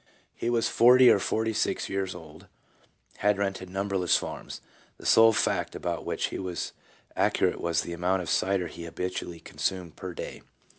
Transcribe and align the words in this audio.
He 0.33 0.49
was 0.49 0.67
forty 0.67 1.11
or 1.11 1.19
forty 1.19 1.53
six 1.53 1.87
years 1.87 2.15
old, 2.15 2.47
had 3.17 3.37
rented 3.37 3.69
numberless 3.69 4.17
farms. 4.17 4.59
The 4.97 5.05
sole 5.05 5.31
fact 5.31 5.75
about 5.75 6.05
which 6.07 6.29
he 6.29 6.39
was 6.39 6.73
accurate 7.15 7.61
was 7.61 7.81
the 7.81 7.93
amount 7.93 8.23
of 8.23 8.29
cider 8.31 8.65
he 8.65 8.85
habitually 8.85 9.39
consumed 9.39 9.95
per 9.97 10.15
day. 10.15 10.41